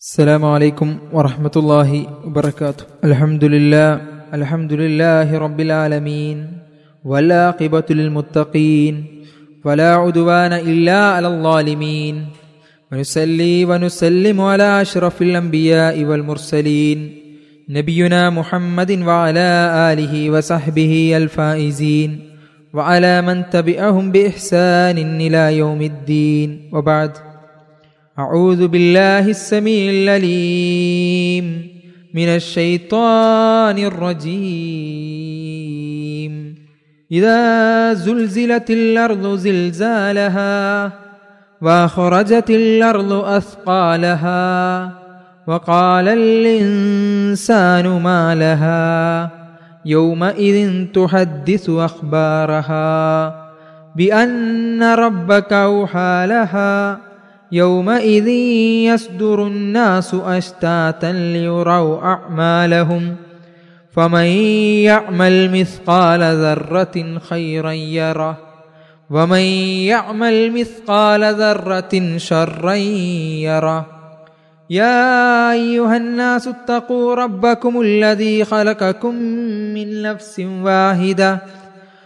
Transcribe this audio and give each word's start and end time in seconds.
السلام 0.00 0.44
عليكم 0.44 0.98
ورحمة 1.12 1.50
الله 1.56 2.06
وبركاته. 2.28 2.84
الحمد 3.04 3.44
لله 3.44 4.00
الحمد 4.34 4.72
لله 4.72 5.38
رب 5.38 5.60
العالمين 5.60 6.36
والعاقبة 7.04 7.88
للمتقين 7.90 8.94
ولا 9.64 9.94
عدوان 9.96 10.52
إلا 10.52 11.00
على 11.16 11.28
الظالمين. 11.28 12.16
ونسلي 12.92 13.64
ونسلم 13.64 14.40
على 14.40 14.82
أشرف 14.82 15.22
الأنبياء 15.22 16.04
والمرسلين 16.04 16.98
نبينا 17.68 18.30
محمد 18.30 18.90
وعلى 19.00 19.48
آله 19.92 20.30
وصحبه 20.30 21.16
الفائزين 21.16 22.10
وعلى 22.74 23.22
من 23.22 23.50
تبعهم 23.50 24.12
بإحسان 24.12 24.98
إلى 25.20 25.56
يوم 25.56 25.80
الدين. 25.82 26.68
وبعد 26.72 27.12
أعوذ 28.18 28.68
بالله 28.68 29.28
السميع 29.28 29.90
العليم 29.92 31.44
من 32.14 32.28
الشيطان 32.28 33.78
الرجيم. 33.78 35.26
إذا 37.12 37.92
زلزلت 37.94 38.70
الأرض 38.70 39.36
زلزالها 39.36 40.92
وأخرجت 41.62 42.50
الأرض 42.50 43.12
أثقالها 43.12 44.92
وقال 45.46 46.08
الإنسان 46.08 47.88
ما 47.88 48.34
لها 48.34 49.30
يومئذ 49.84 50.86
تحدث 50.94 51.70
أخبارها 51.70 52.86
بأن 53.96 54.82
ربك 54.82 55.52
أوحى 55.52 56.24
لها 56.28 57.06
يومئذ 57.52 58.28
يصدر 58.88 59.46
الناس 59.46 60.14
أشتاتا 60.14 61.12
ليروا 61.12 62.02
أعمالهم 62.02 63.16
فمن 63.92 64.24
يعمل 64.84 65.60
مثقال 65.60 66.20
ذرة 66.20 67.18
خيرا 67.18 67.72
يره 67.72 68.38
ومن 69.10 69.40
يعمل 69.90 70.52
مثقال 70.52 71.34
ذرة 71.34 72.16
شرا 72.16 72.74
يره 72.74 73.86
يا 74.70 75.52
أيها 75.52 75.96
الناس 75.96 76.48
اتقوا 76.48 77.14
ربكم 77.14 77.80
الذي 77.80 78.44
خلقكم 78.44 79.14
من 79.74 80.02
نفس 80.02 80.40
واحدة 80.40 81.42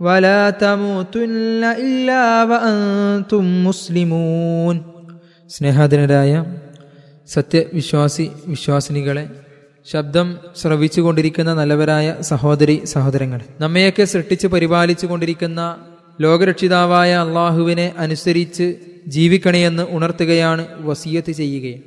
ولا 0.00 0.40
تموتن 0.56 1.62
إلا 1.78 2.24
وأنتم 2.44 3.44
مسلمون 3.64 4.76
സ്നേഹാധനരായ 5.50 6.32
സത്യവിശ്വാസി 7.28 8.24
വിശ്വാസിനികളെ 8.46 9.24
ശബ്ദം 9.86 10.26
ശ്രവിച്ചുകൊണ്ടിരിക്കുന്ന 10.60 11.50
നല്ലവരായ 11.54 12.06
സഹോദരി 12.22 12.76
സഹോദരങ്ങളെ 12.84 13.44
നമ്മയൊക്കെ 13.60 14.04
സൃഷ്ടിച്ച് 14.04 14.46
പരിപാലിച്ചു 14.46 15.06
കൊണ്ടിരിക്കുന്ന 15.06 15.60
ലോകരക്ഷിതാവായ 16.18 17.10
അള്ളാഹുവിനെ 17.16 17.86
അനുസരിച്ച് 17.96 18.66
ജീവിക്കണമെന്ന് 19.06 19.84
ഉണർത്തുകയാണ് 19.90 20.64
വസീയത്ത് 20.80 21.32
ചെയ്യുകയും 21.32 21.80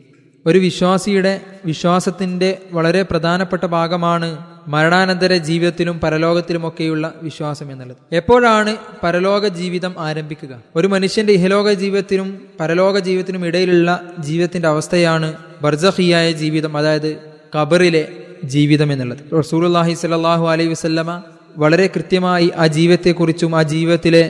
ഒരു 0.46 0.60
വിശ്വാസിയുടെ 0.60 1.34
വിശ്വാസത്തിന്റെ 1.66 2.50
വളരെ 2.72 3.02
പ്രധാനപ്പെട്ട 3.04 3.66
ഭാഗമാണ് 3.76 4.30
മരണാനന്തര 4.69 5.37
ജീവിതത്തിലും 5.37 6.01
പരലോകത്തിലുമൊക്കെയുള്ള 6.05 7.13
വിശ്വാസം 7.23 7.73
എന്നുള്ളത്. 7.73 7.99
എപ്പോഴാണ് 8.13 8.77
പരലോക 9.03 9.49
ജീവിതം 9.49 9.95
ആരംഭിക്കുക? 9.99 10.53
ഒരു 10.77 10.87
മനുഷ്യന്റെ 10.87 11.33
ഇഹലോക 11.33 11.73
ജീവിതത്തിനും 11.73 12.29
പരലോക 12.61 12.99
ജീവിതത്തിനും 12.99 13.47
ഇടയിലുള്ള 13.47 13.91
ജീവിതത്തിന്റെ 14.19 14.69
അവസ്ഥയാണ് 14.69 15.35
ബർജഹിയായ 15.63 16.33
ജീവിതം 16.33 16.77
അതായത് 16.77 17.17
കബറിലെ 17.57 18.09
ജീവിതം 18.45 18.93
എന്നുള്ളത്. 18.93 19.19
റസൂലുല്ലാഹി 19.41 19.95
സ്വല്ലല്ലാഹു 19.95 20.47
അലൈഹി 20.47 20.69
വസല്ലമ 20.69 21.23
വളരെ 21.59 21.87
കൃത്യമായി 21.87 22.51
ആ 22.57 22.67
ജീവിതത്തെക്കുറിച്ചും 22.67 23.57
ആ 23.57 23.63
ജീവിതത്തിലെ 23.63 24.25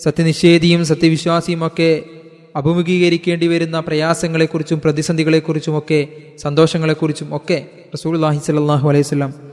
സത്യനിഷേധിയും 0.00 0.84
സത്യവിശ്വാസിയും 0.84 1.66
ഒക്കെ 1.66 2.02
അഭിമുഖീകരിക്കേണ്ടി 2.56 3.46
വരുന്ന 3.46 3.80
പ്രയാസങ്ങളെക്കുറിച്ചും 3.80 4.80
പ്രതിസന്ധികളെക്കുറിച്ചുമൊക്കെ 4.80 6.08
സന്തോഷങ്ങളെക്കുറിച്ചും 6.38 7.36
ഒക്കെ 7.36 7.58
സ്വല്ലാഹു 8.02 8.88
അലൈഹി 8.88 9.02
സ്വലാം 9.02 9.51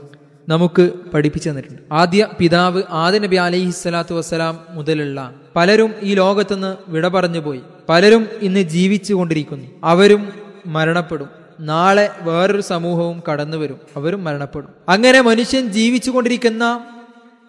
നമുക്ക് 0.50 0.90
പഠിപ്പിച്ചു 1.14 1.50
തന്നിട്ടുണ്ട്. 1.50 1.82
ആദ്യ 1.92 2.26
പിതാവ് 2.38 2.82
ആദ്യ 2.90 3.18
നബി 3.18 3.36
അലൈഹി 3.36 3.70
സ്വലാത്തു 3.70 4.14
വസ്സലാം 4.14 4.58
മുതലുള്ള 4.70 5.32
പലരും 5.56 5.94
ഈ 6.02 6.14
ലോകത്തുനിന്ന് 6.14 6.76
വിട 6.88 7.08
പറഞ്ഞു 7.08 7.38
പോയി. 7.38 7.60
പലരും 7.88 8.26
ഇന്ന് 8.42 8.60
ജീവിച്ചു 8.60 9.14
കൊണ്ടിരിക്കുന്നു. 9.14 9.66
അവരും 9.84 10.32
മരണപ്പെടും. 10.66 11.28
നാളെ 11.60 12.10
വേറൊരു 12.20 12.60
സമൂഹവും 12.60 13.22
കടന്നു 13.30 13.56
വരും. 13.56 13.78
അവരും 13.96 14.24
മരണപ്പെടും. 14.24 14.68
അങ്ങനെ 14.88 15.20
മനുഷ്യൻ 15.20 15.66
ജീവിച്ചു 15.66 16.10
കൊണ്ടിരിക്കുന്ന 16.10 16.84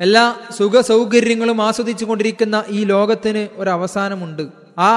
എല്ലാ 0.01 0.35
സുഖ 0.57 0.81
സൗകര്യങ്ങളും 0.81 1.61
ആസ്വദിച്ചു 1.61 2.05
കൊണ്ടിരിക്കുന്ന 2.05 2.63
ഈ 2.69 2.83
ലോകത്തിന് 2.83 3.47
ഒരു 3.55 3.69
അവസാനമുണ്ട് 3.69 4.43
ആ 4.79 4.91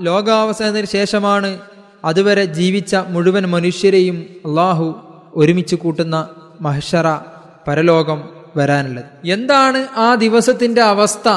ലോകാവസാനത്തിന് 0.00 0.86
ശേഷമാണ് 0.86 1.58
അതുവരെ 2.04 2.44
ജീവിച്ച 2.44 2.96
മുഴുവൻ 2.96 3.42
മനുഷ്യരെയും 3.42 4.26
അള്ളാഹു 4.46 5.00
ഒരുമിച്ച് 5.34 5.76
കൂട്ടുന്ന 5.76 6.28
മഹഷറ 6.60 7.33
പരലോകം 7.68 8.28
വരാനുള്ളത്. 8.56 9.32
എന്താണ് 9.32 9.88
ആ 9.96 10.14
ദിവസത്തിന്റെ 10.14 10.80
അവസ്ഥ? 10.80 11.28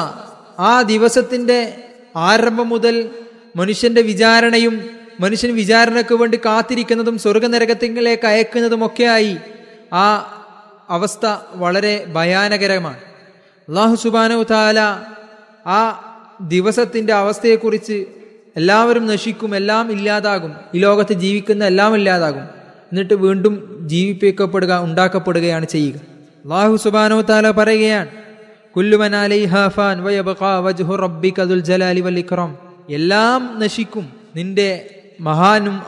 ആ 0.58 0.82
ദിവസത്തിന്റെ 0.82 1.84
ആരംഭം 2.16 2.68
മുതൽ 2.68 3.10
മനുഷ്യന്റെ 3.56 4.02
വിചാരണയും 4.02 4.90
മനുഷ്യൻ 5.20 5.54
വിചാരണയ്ക്ക് 5.54 6.14
വേണ്ടി 6.14 6.36
കാത്തിരിക്കുന്നതും 6.36 7.18
സ്വർഗനരകത്തിലേക്ക് 7.18 8.26
അയക്കുന്നതുമൊക്കെയായി 8.26 9.36
ആ 9.92 10.34
അവസ്ഥ 10.88 11.36
വളരെ 11.54 12.04
ഭയാനകരമാണ്. 12.12 12.96
അള്ളാഹു 13.68 13.94
സുബാനു 13.94 14.44
താല 14.50 14.80
ആ 15.66 16.04
ദിവസത്തിന്റെ 16.40 17.12
അവസ്ഥയെക്കുറിച്ച് 17.12 18.06
എല്ലാവരും 18.56 19.06
നശിക്കും 19.06 19.56
എല്ലാം 19.56 19.92
ഇല്ലാതാകും. 19.92 20.54
ഈ 20.74 20.78
ലോകത്ത് 20.78 21.12
ജീവിക്കുന്ന 21.12 21.64
എല്ലാം 21.64 21.94
ഇല്ലാതാകും. 21.94 22.42
എന്നിട്ട് 22.92 23.14
വീണ്ടും 23.14 23.78
ജീവിപ്പിക്കപ്പെടുക 23.88 24.84
ഉണ്ടാക്കപ്പെടുകയാണ് 24.84 25.66
ചെയ്യുക. 25.66 26.17
അള്ളാഹു 26.48 26.76
സുബാനോ 26.76 27.20
താല 27.20 27.50
പറയുകയാണ് 27.50 28.10
എല്ലാം 32.92 33.60
നശിക്കും 33.60 34.12
നിന്റെ 34.36 35.00
മഹാനും 35.20 35.82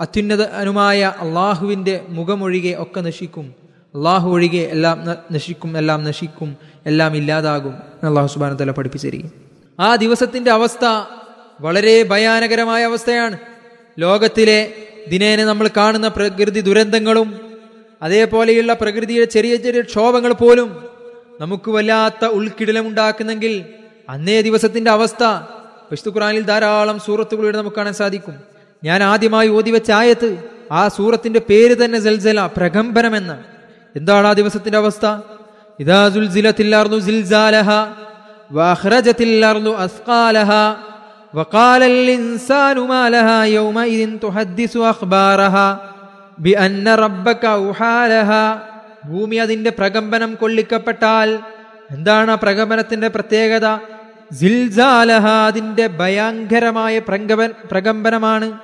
അത്യുന്നതനുമായ 0.00 1.12
അള്ളാഹുവിന്റെ 1.20 2.00
മുഖമൊഴികെ 2.08 2.76
ഒക്കെ 2.78 3.00
നശിക്കും. 3.00 3.54
അള്ളാഹു 3.94 4.30
ഒഴികെ 4.30 4.58
എല്ലാം 4.58 5.04
നശിക്കും 5.32 5.78
എല്ലാം 5.78 6.04
നശിക്കും 6.04 6.56
എല്ലാം 6.86 7.16
ഇല്ലാതാകും 7.16 7.74
അള്ളാഹു 8.04 8.26
സുബാന 8.26 8.52
തല 8.52 8.70
പഠിപ്പിച്ചിരിക്കും 8.70 9.32
ആ 9.80 9.96
ദിവസത്തിന്റെ 9.96 10.50
അവസ്ഥ 10.50 10.84
വളരെ 11.60 12.02
ഭയാനകരമായ 12.02 12.84
അവസ്ഥയാണ്. 12.84 13.38
ലോകത്തിലെ 13.98 14.72
ദിനേന 15.08 15.44
നമ്മൾ 15.44 15.70
കാണുന്ന 15.76 16.08
പ്രകൃതി 16.08 16.60
ദുരന്തങ്ങളും 16.60 17.53
അതേപോലെയുള്ള 18.01 18.73
പ്രകൃതിയുടെ 18.81 19.27
ചെറിയ 19.35 19.53
ചെറിയ 19.57 19.81
ക്ഷോഭങ്ങൾ 19.89 20.33
പോലും 20.41 20.69
നമുക്ക് 21.39 21.69
വല്ലാത്ത 21.75 22.25
ഉൾക്കിടലമുണ്ടാക്കുന്നെങ്കിൽ 22.37 23.53
അന്നേ 24.09 24.37
ദിവസത്തിന്റെ 24.41 24.91
അവസ്ഥ 24.91 25.23
വിശുദ്ധ 25.91 26.09
ഖുറാനിൽ 26.15 26.43
ധാരാളം 26.43 26.97
സൂറത്തുകളിലൂടെ 27.05 27.57
നമുക്ക് 27.57 27.77
കാണാൻ 27.77 27.95
സാധിക്കും 27.99 28.35
ഞാൻ 28.83 28.99
ആദ്യമായി 29.03 29.49
ഓതി 29.57 29.71
വെച്ച 29.75 29.89
ആയത്ത് 29.91 30.29
ആ 30.71 30.81
സൂറത്തിന്റെ 30.97 31.41
പേര് 31.49 31.75
തന്നെ 31.77 31.99
ജൽജല 31.99 32.39
പ്രകമ്പനം 32.57 33.13
എന്ന് 33.15 33.37
എന്താണ് 33.95 34.27
ആ 34.27 34.33
ദിവസത്തിന്റെ 34.33 34.77
അവസ്ഥ 34.77 35.05
ഇതാ 35.79 36.01
സുൽസിലത്തില്ലാർന്നു 36.15 36.99
സിൽസാലഹ 37.07 37.69
വാഹ്റജത്തില്ലാർന്നു 38.59 39.73
അസ്കാലഹ 39.79 40.51
وقال 41.33 41.81
الإنسان 41.93 42.77
ما 42.85 43.03
لها 43.09 43.39
يومئذ 43.49 44.01
تحدث 44.19 44.73
أخبارها 44.85 45.67
ബി 46.38 46.50
അന്ന 46.50 46.94
റബ്ബക്ക 46.94 47.46
ഉഹാലഹ 47.46 48.30
ഭൂമി 49.08 49.36
അതിന്റെ 49.36 49.70
പ്രകമ്പനം 49.70 50.34
കൊള്ളിക്കപ്പെട്ടാൽ 50.34 51.38
എന്താണ് 51.90 52.30
ആ 52.30 52.34
പ്രകമ്പനത്തിന്റെ 52.34 53.08
പ്രത്യേകത? 53.08 53.78
സിൽസാലഹ 54.32 55.26
അതിന്റെ 55.26 55.86
ഭയങ്കരമായ 55.86 56.98
പ്രകമ്പൻ 56.98 57.50
പ്രകമ്പനമാണ്. 57.70 58.58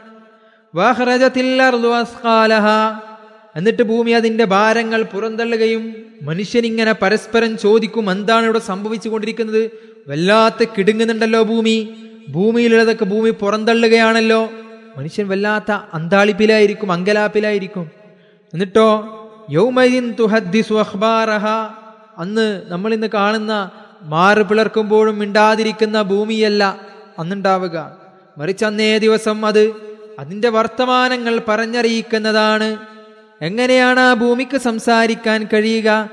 എന്നിട്ട് 3.56 3.82
ഭൂമി 3.82 4.10
അതിന്റെ 4.10 4.44
ഭാരങ്ങൾ 4.44 5.02
പുറന്തള്ളുകയും 5.02 5.94
മനുഷ്യൻ 6.22 6.66
ഇങ്ങനെ 6.66 6.92
പരസ്പരം 6.92 7.58
ചോദിക്കും 7.58 8.10
എന്താണ് 8.10 8.44
ഇവിടെ 8.44 8.58
സംഭവിച്ചു 8.58 9.08
കൊണ്ടിരിക്കുന്നത് 9.08 9.70
വല്ലാത്ത 10.08 10.70
കിടുങ്ങുന്നുണ്ടല്ലോ 10.78 11.42
ഭൂമി. 11.42 11.94
ഭൂമിയിലുള്ളതൊക്കെ 12.28 13.04
ഭൂമി 13.04 13.30
പുറന്തള്ളുകയാണല്ലോ. 13.30 14.48
മനുഷ്യൻ 14.96 15.28
വല്ലാത്ത 15.28 15.72
അന്താളിപ്പിലായിരിക്കും 15.94 16.92
അങ്കലാപ്പിലായിരിക്കും. 16.92 17.90
എന്നിട്ടോ 18.54 19.16
യൗമയിൻ 19.50 20.14
തുഹദ്ദിസു 20.20 20.74
അഖ്ബാറഹ 20.74 21.46
അന്ന് 22.18 22.62
നമ്മൾ 22.68 22.94
ഇന്ന് 22.94 23.06
കാണുന്ന 23.14 23.70
മാറു 24.02 24.42
പിളർക്കുമ്പോഴും 24.42 25.18
മിണ്ടാതിരിക്കുന്ന 25.18 26.02
ഭൂമിയല്ല 26.02 26.78
അന്നുണ്ടാവുക. 27.18 27.96
മറിച്ച് 28.38 28.64
അന്നേ 28.64 28.98
ദിവസം 28.98 29.46
അത് 29.46 29.72
അതിന്റെ 30.18 30.48
വർത്തമാനങ്ങൾ 30.48 31.40
പറഞ്ഞറിയിക്കുന്നതാണ്. 31.48 32.76
എങ്ങനെയാണ് 33.42 34.00
ആ 34.00 34.14
ഭൂമിക്ക് 34.14 34.58
സംസാരിക്കാൻ 34.58 35.48
കഴിയുക. 35.52 36.10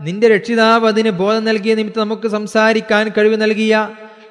നിന്റെ 0.00 0.28
രക്ഷിതാവ് 0.28 0.86
അതിന് 0.86 1.10
ബോധം 1.10 1.44
നൽകിയ 1.44 1.74
നിമിത്തം 1.74 2.00
നമുക്ക് 2.00 2.28
സംസാരിക്കാൻ 2.28 3.08
കഴിവ് 3.08 3.42
നൽകിയ 3.42 3.88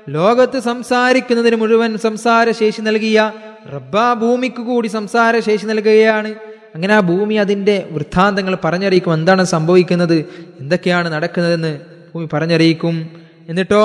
ലോകത്ത് 0.10 0.60
സംസാരിക്കുന്നതിന് 0.60 1.56
മുഴുവൻ 1.56 1.98
സംസാരശേഷി 1.98 2.82
നൽകിയ 2.82 3.32
റബ്ബ 3.74 4.14
ഭൂമിക്ക് 4.14 4.62
കൂടി 4.62 4.88
സംസാരശേഷി 4.88 5.66
നൽകുകയാണ്. 5.66 6.36
അങ്ങനെ 6.76 6.94
ആ 6.94 7.00
ഭൂമി 7.00 7.36
അതിന്റെ 7.36 7.88
വൃത്താന്തങ്ങൾ 7.92 8.58
പറഞ്ഞറിയിക്കും 8.66 9.14
എന്താണ് 9.14 9.44
സംഭവിക്കുന്നത് 9.44 10.26
എന്തൊക്കെയാണ് 10.60 11.08
നടക്കുന്നതെന്ന് 11.12 11.80
ഭൂമി 12.16 12.28
പറഞ്ഞറിയിക്കും. 12.34 13.10
എന്നിട്ടോ 13.50 13.84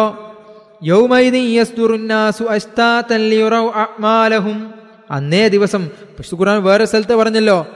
അന്നേ 5.10 5.48
ദിവസം 5.48 5.88
ഖുർആൻ 6.34 6.62
വേറെ 6.62 6.84
സ്ഥലത്ത് 6.84 7.14
പറഞ്ഞല്ലോ 7.14 7.66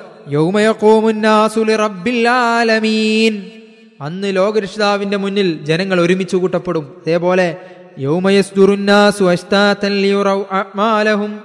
അന്ന് 4.00 4.36
ലോകരക്ഷിതാവിന്റെ 4.36 5.16
മുന്നിൽ 5.16 5.64
ജനങ്ങൾ 5.64 6.00
ഒരുമിച്ച് 6.00 6.36
കൂട്ടപ്പെടും. 6.36 6.84
അതേപോലെ 7.06 7.56
യൗമയസ്ദുറുന്നാസു 7.98 9.24
അശ്താതൻ 9.24 9.90
ലിയുറൗ 9.90 10.42
അഅ്മാലഹും. 10.50 11.40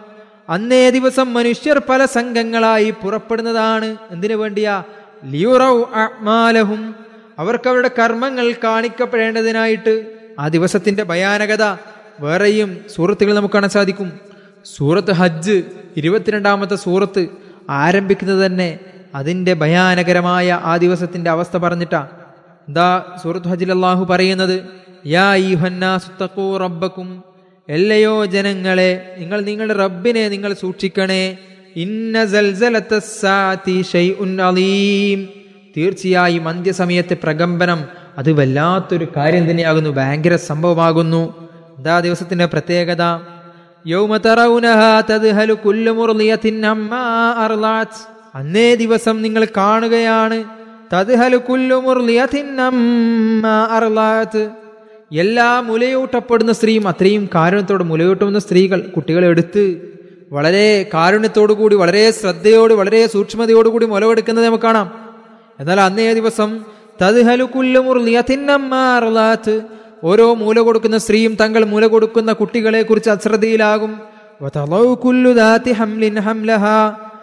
അന്നേ 0.49 0.89
ദിവസം 0.89 1.33
മനുഷ്യർ 1.33 1.81
പല 1.89 2.05
സംഘങ്ങളായി 2.05 2.93
പുറപ്പെടുന്നതാണ്. 3.03 3.95
എന്തിനു 4.11 4.35
വേണ്ടിയാ? 4.35 4.83
ലിയുറൗ 5.25 5.83
അക്മാലഹും 5.83 6.95
അവർക്ക് 7.39 7.69
അവരുടെ 7.69 7.89
കർമ്മങ്ങൾ 7.99 8.53
കാണിക്കപ്പെടേണ്ടതിനായിട്ട്. 8.63 10.05
ആ 10.39 10.47
ദിവസത്തിന്റെ 10.47 11.03
ഭയാനകത 11.03 11.63
വേറെയും 12.19 12.77
സൂറത്തുകൾ 12.95 13.33
നമുക്ക് 13.33 13.53
കാണാൻ 13.53 13.69
സാധിക്കും. 13.69 14.19
സൂറത്ത് 14.65 15.11
ഹജ്ജ് 15.11 15.63
ഇരുപത്തിരണ്ടാമത്തെ 15.97 16.75
സൂറത്ത് 16.75 17.27
ആരംഭിക്കുന്നത് 17.69 18.45
തന്നെ 18.45 18.79
അതിന്റെ 19.15 19.53
ഭയാനകരമായ 19.53 20.61
ആ 20.63 20.77
ദിവസത്തിന്റെ 20.77 21.31
അവസ്ഥ 21.31 21.57
പറഞ്ഞിട്ടാ. 21.57 22.07
എന്താ 22.67 23.05
സൂറത്ത് 23.23 23.47
ഹജ്ജിൽ 23.47 23.71
അള്ളാഹു 23.71 24.05
പറയുന്നത്? 24.05 24.81
യാ 25.07 25.35
റബ്ബക്കും 26.57 27.23
എല്ലയോ 27.69 28.25
ജനങ്ങളെ 28.25 29.15
നിങ്ങൾ 29.17 29.41
നിങ്ങളുടെ 29.41 29.73
റബ്ബിനെ 29.73 30.29
നിങ്ങൾ 30.29 30.53
സൂക്ഷിക്കണേ. 30.53 31.37
ഇന്ന 31.75 32.25
അലീം. 34.41 35.29
തീർച്ചയായും 35.77 36.47
അന്ത്യസമയത്തെ 36.47 37.17
പ്രകമ്പനം 37.23 37.85
അത് 38.17 38.31
വല്ലാത്തൊരു 38.31 39.07
കാര്യം 39.17 39.51
തന്നെയാകുന്നു 39.51 39.89
ഭയങ്കര 39.89 40.35
സംഭവമാകുന്നു. 40.35 41.49
എന്താ 41.77 41.99
ദിവസത്തിന്റെ 41.99 42.45
പ്രത്യേകത. 42.45 43.01
അന്നേ 48.35 48.75
ദിവസം 48.75 49.21
നിങ്ങൾ 49.21 49.47
കാണുകയാണ് 49.57 50.43
തദ്ഹലു 50.93 51.37
കുല്ലു 51.37 51.75
മുർളിയത്തിൻ 51.75 52.61
അമ്മാ 52.61 53.67
അർളാത് 53.71 54.60
എല്ലാ 55.11 55.61
മുലയൂട്ടപ്പെടുന്ന 55.61 56.53
സ്ത്രീയും 56.53 56.87
അത്രയും 56.87 57.29
കാരുണ്യത്തോടെ 57.35 57.83
മുലയൂട്ടുന്ന 57.83 58.39
സ്ത്രീകൾ 58.39 58.79
കുട്ടികളെ 58.79 59.27
എടുത്ത് 59.27 59.81
വളരെ 60.31 60.85
കാരുണ്യത്തോടു 60.93 61.53
കൂടി 61.53 61.75
വളരെ 61.75 62.11
ശ്രദ്ധയോട് 62.11 62.73
വളരെ 62.73 63.07
സൂക്ഷ്മതയോടുകൂടി 63.07 63.85
മുലവെടുക്കുന്നത് 63.85 64.45
നമുക്ക് 64.45 64.63
കാണാം. 64.63 64.91
എന്നാൽ 65.59 65.79
അന്നേ 65.79 66.13
ദിവസം 66.13 66.59
ഓരോ 70.03 70.33
മൂല 70.33 70.59
കൊടുക്കുന്ന 70.59 70.97
സ്ത്രീയും 70.97 71.37
തങ്ങൾ 71.41 71.65
മൂല 71.65 71.87
കൊടുക്കുന്ന 71.87 72.33
കുട്ടികളെ 72.33 72.81
കുറിച്ച് 72.81 73.09
അശ്രദ്ധയിലാകും. 73.09 73.99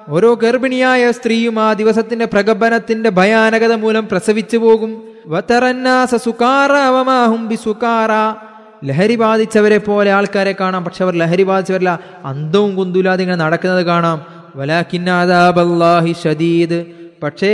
ഓരോ 0.08 0.34
ഗർഭിണിയായ 0.34 1.10
സ്ത്രീയും 1.10 1.60
ആ 1.60 1.72
ദിവസത്തിന്റെ 1.72 2.24
പ്രകമ്പനത്തിന്റെ 2.24 3.10
ഭയാനകത 3.10 3.72
മൂലം 3.72 4.08
പ്രസവിച്ചു 4.08 4.56
പോകും. 4.56 5.04
വതറന്നാസ 5.28 6.14
സുകാറ 6.14 6.72
വമാഹും 6.72 7.48
ബിസുകാറ. 7.48 8.10
ലഹരി 8.84 9.14
ബാധിച്ചവരെ 9.14 9.78
പോലെ 9.78 10.12
ആൾക്കാരെ 10.12 10.54
കാണാം. 10.60 10.84
പക്ഷെ 10.84 11.04
അവർ 11.04 11.14
ലഹരി 11.14 11.42
ബാധിച്ചവരല്ല. 11.42 12.00
അന്തവും 12.24 12.76
കുന്തുലാതെ 12.76 13.22
ഇങ്ങനെ 13.22 13.44
നടക്കുന്നത് 13.44 13.86
കാണാം. 13.86 14.26
വലാഖിന്നാദാബല്ലാഹി 14.56 16.14
ഷദീദ്. 16.24 16.86
പക്ഷേ 17.22 17.48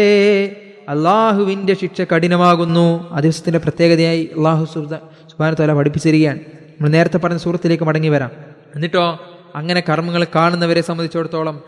അള്ളാഹുവിന്റെ 0.88 1.74
ശിക്ഷ 1.74 2.00
കഠിനമാകുന്നു. 2.00 3.12
ആ 3.12 3.20
ദിവസത്തിന്റെ 3.20 3.58
പ്രത്യേകതയായി 3.58 4.30
അള്ളാഹു 4.36 4.64
സുബാനത്തോല 4.64 5.72
പഠിപ്പിച്ചിരിക്കുകയാണ്. 5.72 6.38
നമ്മൾ 6.38 6.88
നേരത്തെ 6.88 7.18
പറഞ്ഞ 7.18 7.36
സൂറത്തിലേക്ക് 7.36 7.84
മടങ്ങി 7.84 8.08
വരാം. 8.08 8.30
എന്നിട്ടോ 8.74 9.18
അങ്ങനെ 9.56 9.82
കർമ്മങ്ങൾ 9.88 10.26
കാണുന്നവരെ 10.34 10.80
സംബന്ധിച്ചിടത്തോളം. 10.80 11.60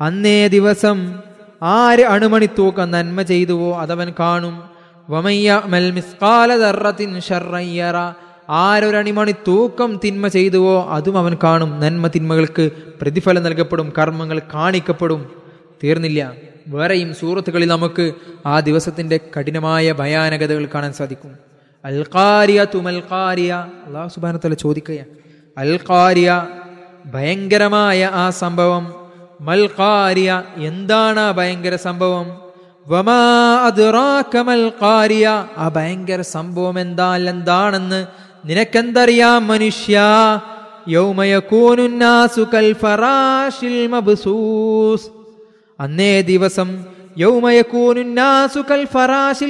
അന്നേ 0.00 0.48
ദിവസം 0.48 1.29
ആര് 1.62 2.00
അണുമണി 2.00 2.46
തൂക്കം 2.46 2.90
നന്മ 2.90 3.22
ചെയ്തുവോ 3.22 3.80
അതവൻ 3.80 4.12
കാണും. 4.20 4.62
വമയ്യ 5.10 5.62
മൽ 5.66 6.02
ദർറത്തിൻ 6.56 7.20
ശർറൻ 7.20 7.60
യറ. 7.60 8.12
ആരൊരണിമണി 8.50 9.32
തൂക്കം 9.32 10.00
തിന്മ 10.04 10.28
ചെയ്തുവോ 10.28 10.86
അതും 10.90 11.18
അവൻ 11.18 11.36
കാണും. 11.44 11.80
നന്മ 11.80 12.06
തിന്മകൾക്ക് 12.06 12.70
പ്രതിഫലം 13.00 13.42
നൽകപ്പെടും 13.42 13.92
കർമ്മങ്ങൾ 13.98 14.38
കാണിക്കപ്പെടും. 14.54 15.30
തീർന്നില്ല. 15.84 16.32
വേറെയും 16.68 17.14
സൂറത്തുകളിൽ 17.14 17.68
നമുക്ക് 17.68 18.12
ആ 18.46 18.60
ദിവസത്തിന്റെ 18.60 19.20
കഠിനമായ 19.38 19.92
ഭയാനകതകൾ 19.92 20.68
കാണാൻ 20.74 20.92
സാധിക്കും. 20.92 21.36
അൽക്കാരിയ 21.84 22.66
തുമൽക്കാരിയ 22.74 23.66
അള്ളാഹു 23.86 24.08
സുബാനത്തല 24.08 24.54
ചോദിക്കുക 24.54 24.98
അൽക്കാരിയ 25.58 26.46
ഭയങ്കരമായ 27.06 28.10
ആ 28.12 28.30
സംഭവം. 28.30 28.99
മൽക്കാരിയ 29.40 30.42
എന്താണ് 30.56 31.20
ആ 31.20 31.30
ഭയങ്കര 31.30 31.76
സംഭവം? 31.76 32.40
വമാ 32.88 33.18
അദ്റാക 33.66 34.36
മൽക്കാരിയ 34.36 35.48
ആ 35.56 35.68
ഭയങ്കര 35.68 36.20
സംഭവം 36.20 36.80
എന്താ? 36.80 37.16
എന്താണെന്ന് 37.16 38.06
നിനക്കെന്തറിയാം 38.44 39.46
മനുഷ്യ? 39.46 40.00
മബ്സൂസ്. 43.86 45.06
അന്നേ 45.80 46.20
ദിവസം 46.20 46.84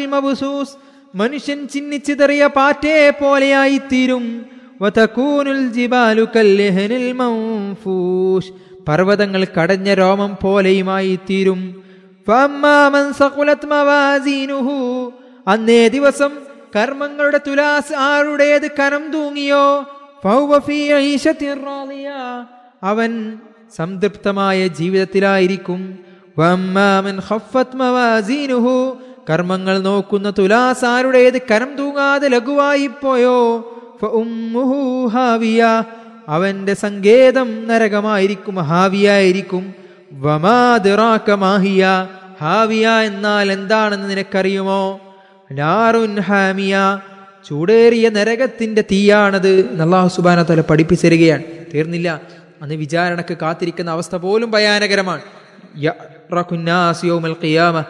മബ്സൂസ്. 0.06 0.70
മനുഷ്യൻ 1.14 1.68
ചിന്നിച്ചിതറിയ 1.68 2.46
പാറ്റേ 2.46 3.10
പോലെയായി 3.10 3.78
തീരും 3.78 4.46
വതകൂനുൽ 4.82 5.68
ജിബാലു 5.68 6.26
പർവതങ്ങൾ 8.88 9.44
കടഞ്ഞ 9.44 9.94
രോമം 9.94 10.38
പോലെയുമായി 10.42 11.18
തീരും. 11.30 11.82
അന്നേ 15.48 15.88
ദിവസം 15.88 16.30
കർമ്മങ്ങളുടെ 16.76 17.40
തുലാസ് 17.46 17.92
ആരുടേത് 17.96 18.70
കനം 18.70 19.12
തൂങ്ങിയോ. 19.12 19.84
അവൻ 22.82 23.38
സംതൃപ്തമായ 23.76 24.66
ജീവിതത്തിലായിരിക്കും. 24.66 25.98
കർമ്മങ്ങൾ 29.30 29.78
നോക്കുന്ന 29.78 30.32
തുലാസ് 30.38 30.84
ആരുടേത് 30.84 31.40
കനം 31.50 31.76
തൂങ്ങാതെ 31.76 32.28
ലഘുവായിപ്പോയോ? 32.28 33.66
അവന്റെ 36.28 36.74
സങ്കേതം 36.74 37.68
നരകമായിരിക്കും 37.68 38.54
ഹാവിയായിരിക്കും. 38.54 39.74
വമാദിറാക്കമാഹിയ 40.12 42.06
ഹാവിയ 42.40 42.88
എന്നാൽ 42.88 43.52
എന്താണെന്ന് 43.52 44.10
നിനക്കറിയുമോ? 44.10 45.00
നാറുൻ 45.52 46.18
ഹാമിയ 46.18 46.98
ചൂടേറിയ 47.48 48.08
നരകത്തിന്റെ 48.08 48.82
തീയാണത്. 48.82 49.80
നല്ലാഹു 49.80 50.08
സുബാന 50.08 50.42
തല 50.42 50.60
പഠിപ്പിച്ചിരികയാണ് 50.60 51.42
തീർന്നില്ല. 51.74 52.20
അന്ന് 52.62 52.74
വിചാരണക്ക് 52.74 53.36
കാത്തിരിക്കുന്ന 53.42 53.90
അവസ്ഥ 53.90 54.16
പോലും 54.16 54.50
ഭയാനകരമാണ്. 54.50 55.22
യൗമൽ 57.04 57.36
ഖിയാമ 57.44 57.84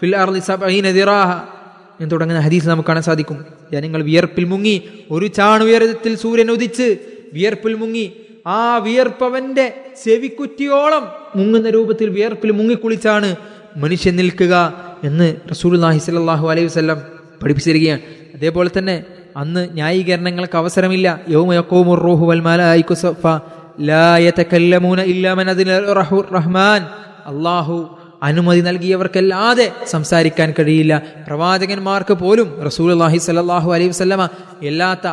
ഫിൽ 0.00 0.16
അർളി 0.16 0.38
സബഈന 0.38 0.90
ദിറാഹ. 0.90 1.61
എന്ന് 2.00 2.10
തുടങ്ങുന്ന 2.10 2.42
ഹദീസ് 2.42 2.68
നമുക്ക് 2.68 2.88
കാണാൻ 2.88 3.02
സാധിക്കും. 3.02 3.44
ജനങ്ങൾ 3.72 4.02
വിയർപ്പിൽ 4.02 4.44
മുങ്ങി 4.44 4.82
ഒരു 5.10 5.26
ചാണുയരത്തിൽ 5.26 6.14
സൂര്യൻ 6.14 6.50
ഉദിച്ച് 6.50 6.96
വിയർപ്പിൽ 7.32 7.74
മുങ്ങി 7.74 8.12
ആ 8.46 8.76
വിയർപ്പവന്റെ 8.76 9.74
ചെവിക്കുറ്റിയോളം 10.04 11.04
മുങ്ങുന്ന 11.36 11.70
രൂപത്തിൽ 11.70 12.08
വിയർപ്പിൽ 12.08 12.50
മുങ്ങിക്കുളിച്ചാണ് 12.50 13.36
മനുഷ്യൻ 13.76 14.16
നിൽക്കുക 14.16 14.54
എന്ന് 15.04 15.36
റസൂലുള്ളാഹി 15.50 15.98
സ്വല്ലല്ലാഹു 15.98 16.50
അലൈഹി 16.50 16.66
വസല്ലം 16.66 17.02
പഠിപ്പിച്ചിരിക്കുകയാണ്. 17.42 18.00
അതേപോലെ 18.34 18.70
തന്നെ 18.78 19.04
അന്ന് 19.36 19.68
ന്യായീകരണങ്ങൾക്ക് 19.72 20.56
അവസരമില്ല. 20.56 21.20
സഫ 22.94 23.26
ലാ 23.80 24.16
യതകല്ലമൂന 24.18 25.00
ഇല്ലാ 25.00 25.34
മൻ 25.34 25.46
റഹ്മാൻ. 26.34 26.82
അല്ലാഹു 27.26 27.98
അനുമതി 28.22 28.60
നൽകിയവർക്കല്ലാതെ 28.60 29.72
സംസാരിക്കാൻ 29.86 30.54
കഴിയില്ല. 30.58 31.02
പ്രവാചകന്മാർക്ക് 31.26 32.14
പോലും 32.14 32.48
റസൂൽ 32.64 32.92
അള്ളാഹി 32.92 33.18
സല്ലാഹു 33.18 33.72
അലൈഹി 33.74 33.88
വസ്ലമ 33.88 34.28
എല്ലാത്ത 34.62 35.06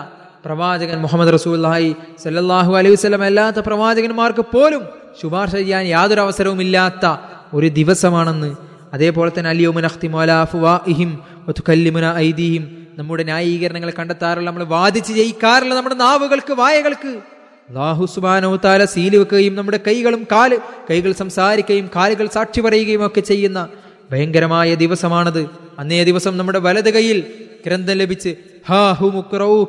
പ്രവാചകൻ 0.46 1.02
മുഹമ്മദ് 1.02 1.34
റസൂലുള്ളാഹി 1.34 1.96
സല്ലാഹു 2.24 2.78
അലൈഹി 2.78 2.96
വസ്ലമ 2.96 3.26
അല്ലാത്ത 3.26 3.60
പ്രവാചകന്മാർക്ക് 3.60 4.46
പോലും 4.54 4.84
ശുപാർശ 5.22 5.52
ചെയ്യാൻ 5.52 5.86
യാതൊരു 5.86 6.22
അവസരവും 6.22 6.62
ഇല്ലാത്ത 6.62 7.06
ഒരു 7.54 7.68
ദിവസമാണെന്ന്. 7.68 8.56
അതേപോലെ 8.94 9.32
തന്നെ 9.38 9.50
അലിയോമുൻ 9.50 9.86
അഖ്തിമോലാഫുവാഹിം 9.86 11.10
ഒത്തുക്കല്ലിമുന 11.48 12.14
ഐദീഹിം. 12.18 12.64
നമ്മുടെ 12.98 13.24
ന്യായീകരണങ്ങൾ 13.24 13.94
കണ്ടെത്താറുള്ള 14.00 14.50
നമ്മൾ 14.50 14.64
വാദിച്ച് 14.64 15.14
ജയിക്കാറുള്ള 15.14 15.76
നമ്മുടെ 15.76 15.96
നാവുകൾക്ക് 15.96 16.54
വായകൾക്ക് 16.54 17.39
അള്ളാഹു 17.70 18.06
സുബാനോ 18.06 18.56
താല 18.56 18.86
സീൽ 18.86 19.18
വെക്കുകയും 19.18 19.56
നമ്മുടെ 19.56 19.80
കൈകളും 19.88 20.28
കാൽ 20.32 20.60
കൈകൾ 20.90 21.12
സംസാരിക്കുകയും 21.12 21.90
കാലുകൾ 21.96 22.28
സാക്ഷി 22.28 22.62
പറയുകയും 22.62 23.06
ഒക്കെ 23.08 23.22
ചെയ്യുന്ന 23.22 23.70
ഭയങ്കരമായ 24.12 24.76
ദിവസമാണത്. 24.76 25.50
അന്നേ 25.80 26.04
ദിവസം 26.04 26.38
നമ്മുടെ 26.38 26.60
വലത് 26.60 26.94
കൈയിൽ 26.94 27.24
ഗ്രന്ഥം 27.66 27.94
ലഭിച്ച് 27.94 28.36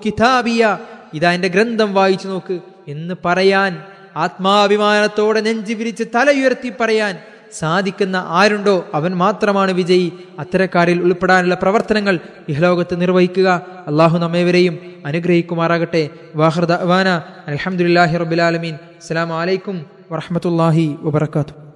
കിതാബിയ 0.06 0.78
ഇതാ 1.14 1.32
എന്റെ 1.32 1.48
ഗ്രന്ഥം 1.48 1.94
വായിച്ചു 1.94 2.28
നോക്ക് 2.28 2.60
എന്ന് 2.88 3.14
പറയാൻ 3.24 3.82
ആത്മാഭിമാനത്തോടെ 4.16 5.40
നെഞ്ചു 5.40 5.74
വിരിച്ച് 5.74 6.04
തലയുയർത്തി 6.14 6.72
പറയാൻ 6.80 7.18
സാധിക്കുന്ന 7.58 8.24
ആരുണ്ടോ 8.26 8.86
അവൻ 8.94 9.16
മാത്രമാണ് 9.16 9.72
വിജയി. 9.72 10.12
അത്തരക്കാരിൽ 10.38 11.02
ഉൾപ്പെടാനുള്ള 11.02 11.54
പ്രവർത്തനങ്ങൾ 11.54 12.18
ഇഹലോകത്ത് 12.48 13.00
നിർവഹിക്കുക. 13.00 13.48
അള്ളാഹു 13.86 14.18
നമ്മേവരെയും 14.18 14.78
അനുഗ്രഹിക്കുമാറാകട്ടെ. 15.06 16.08
വാഹൃദ 16.36 16.72
അലഹമുല്ലാഹി 17.48 18.16
റബുലാലമീൻ 18.16 18.74
അസ്സലാമു 18.74 19.34
അലൈക്കും 19.34 19.86
വറഹമത്തല്ലാഹി 20.12 20.96
വബർക്കാത്തു 21.00 21.69